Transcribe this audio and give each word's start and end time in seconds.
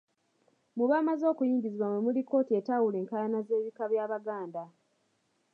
Mu 0.77 0.85
bamaze 0.91 1.23
okuyingizibwa 1.31 1.85
mwe 1.91 1.99
muli 2.05 2.21
Kooti 2.29 2.51
Etawulula 2.59 2.97
Enkaayana 3.01 3.39
z'Ebika 3.47 3.83
By'Abaganda. 3.91 4.63